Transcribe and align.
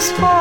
girl, 0.00 0.24
I 0.24 0.39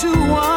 to 0.00 0.08
one. 0.30 0.49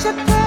such 0.00 0.16
a 0.16 0.39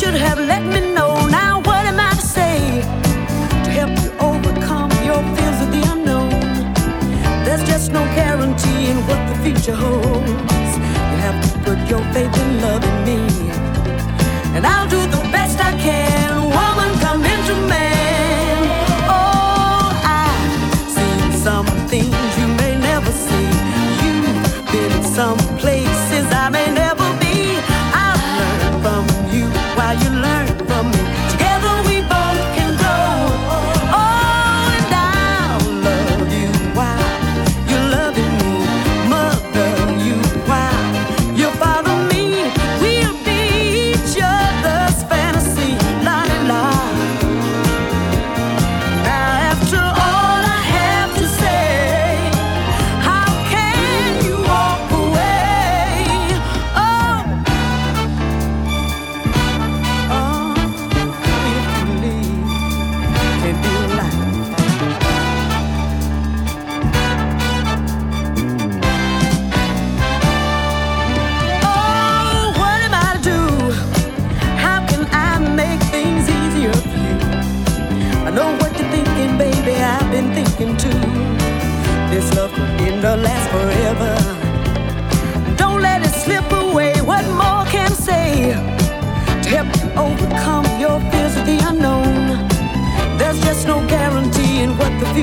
should 0.00 0.14
have 0.14 0.38
let 0.38 0.62
me 0.62 0.80
know. 0.94 1.26
Now, 1.26 1.60
what 1.60 1.84
am 1.84 2.00
I 2.00 2.12
to 2.14 2.22
say 2.22 2.80
to 3.64 3.70
help 3.70 3.90
you 4.02 4.10
overcome 4.18 4.90
your 5.04 5.20
fears 5.34 5.60
of 5.64 5.70
the 5.76 5.82
unknown? 5.92 6.30
There's 7.44 7.62
just 7.68 7.92
no 7.92 8.02
guarantee 8.14 8.88
in 8.92 8.96
what 9.06 9.20
the 9.28 9.36
future 9.44 9.74
holds. 9.74 10.72
You 11.10 11.16
have 11.26 11.38
to 11.44 11.58
put 11.66 11.78
your 11.90 12.02
faith 12.14 12.34
and 12.44 12.62
love 12.62 12.82
in 12.82 12.96
me, 13.08 13.18
and 14.56 14.66
I'll 14.66 14.88
do 14.88 15.00
the 15.16 15.22
best 15.30 15.60
I 15.60 15.72
can. 15.78 16.44
Woman, 16.44 16.90
come 17.00 17.22
into 17.22 17.54
man. 17.68 17.99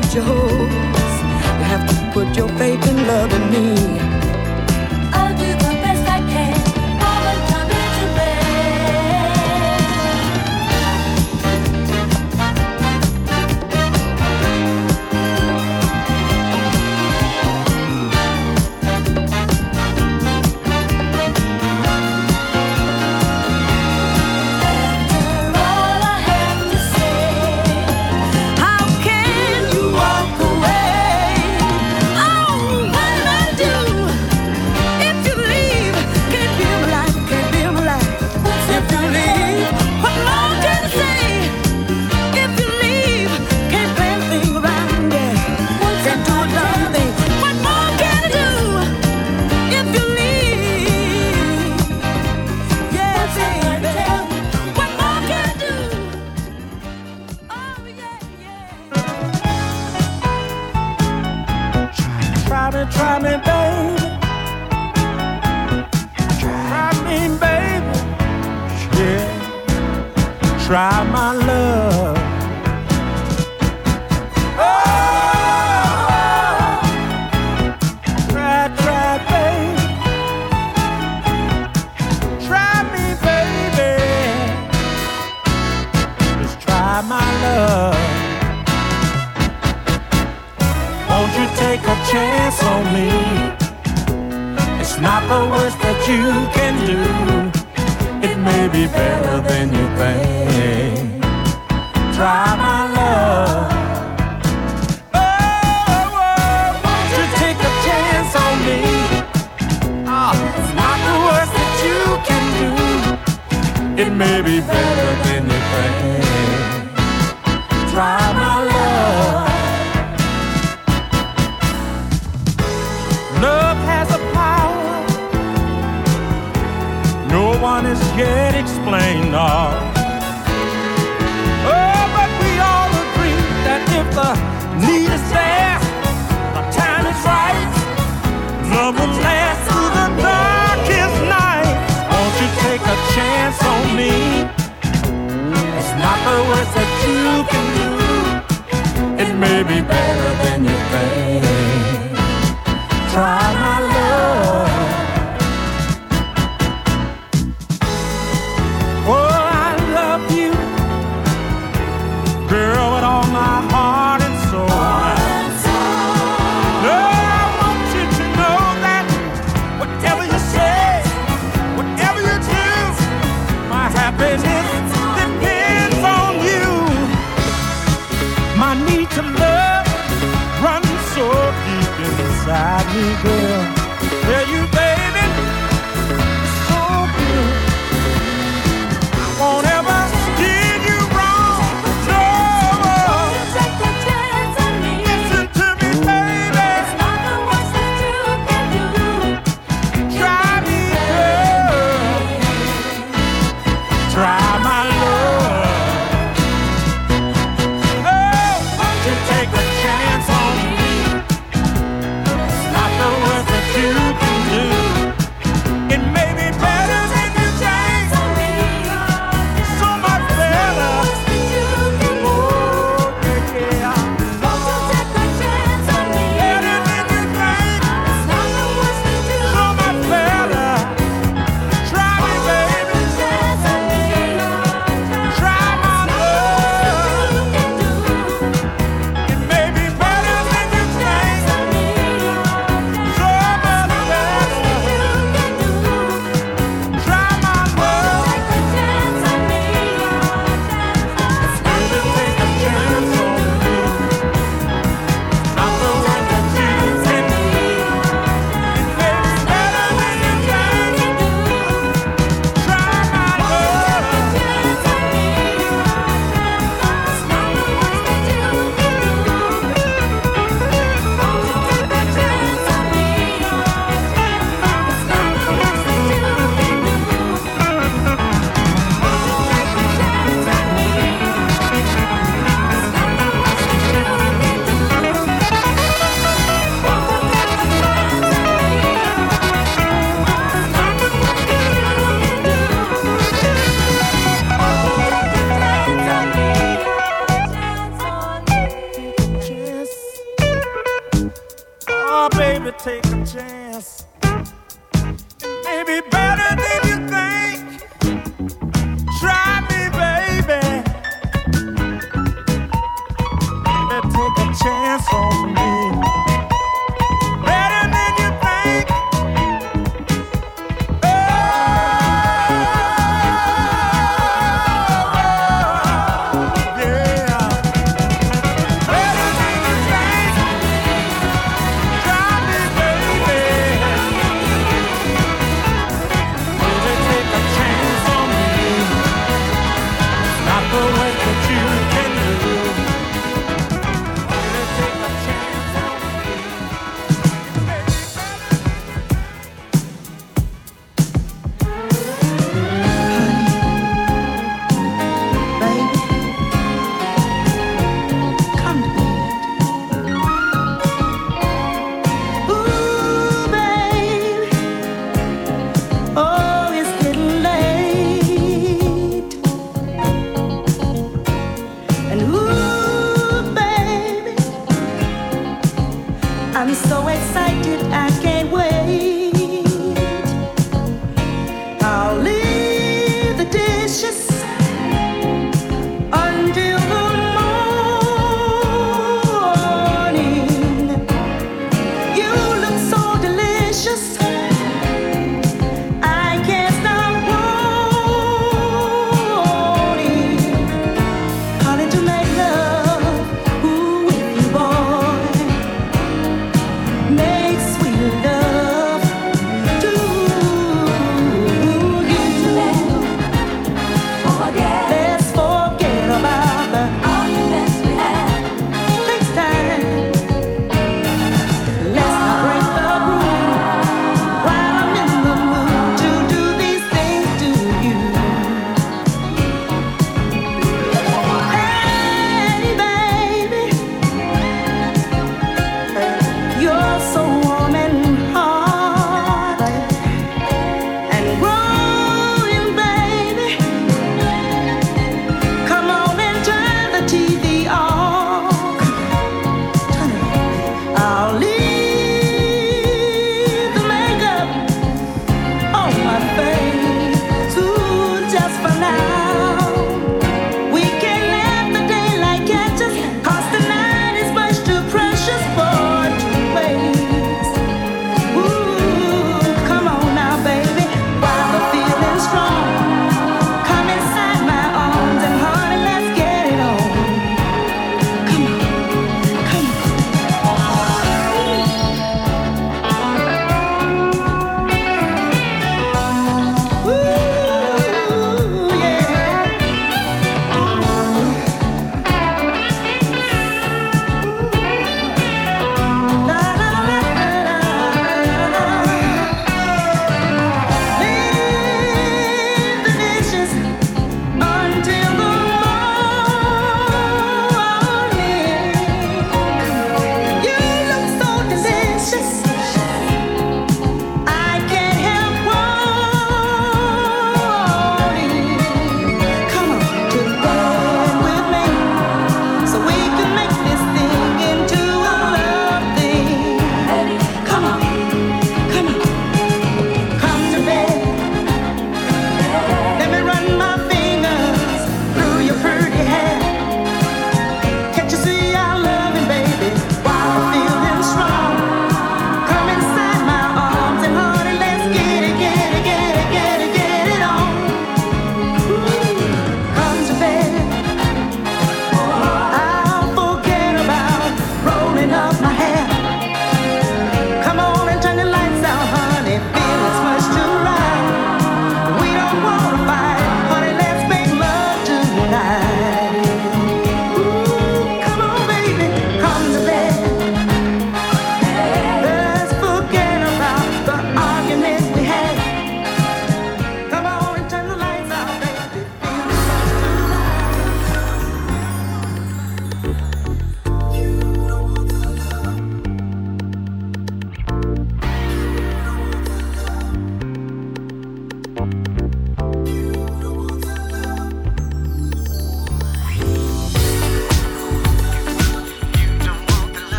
future 0.00 0.22
holds. 0.22 0.74
You 1.58 1.64
have 1.72 1.88
to 1.88 2.10
put 2.12 2.36
your 2.36 2.48
faith 2.58 2.86
in 2.86 3.06
love 3.06 3.32
in 3.32 3.50
me. 3.50 4.05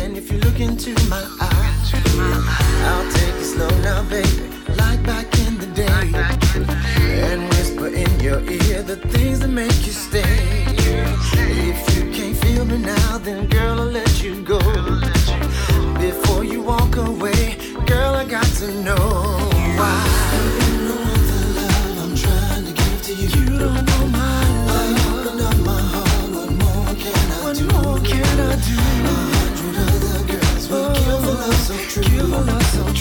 hand 0.00 0.16
if 0.16 0.30
you 0.32 0.38
look 0.38 0.60
into 0.60 0.92
my 1.08 1.24
eyes. 1.40 1.88
I'll 2.90 3.12
take 3.12 3.36
it 3.42 3.44
slow 3.44 3.72
now, 3.88 4.02
baby, 4.08 4.44
like 4.76 5.02
back 5.04 5.26
in 5.46 5.58
the 5.58 5.70
day, 5.82 6.00
and 7.28 7.40
whisper 7.50 7.88
in 7.88 8.12
your 8.20 8.40
ear 8.40 8.82
the 8.82 8.96
things 9.14 9.40
that 9.40 9.48
make 9.48 9.78
you 9.86 9.92
stay. 9.92 10.64
If 11.72 11.80
you 11.94 12.10
can't 12.16 12.36
feel 12.36 12.64
me 12.64 12.78
now, 12.78 13.18
then 13.18 13.46
girl, 13.46 13.80
I'll 13.80 13.86
let 14.00 14.22
you 14.22 14.42
go. 14.42 14.60
Before 15.98 16.44
you 16.44 16.62
walk 16.62 16.96
away, 16.96 17.56
girl, 17.86 18.14
I 18.14 18.24
got 18.24 18.48
to 18.60 18.68
know. 18.82 19.49
Que 31.92 31.98
l'on 32.20 32.32
hein. 32.34 32.99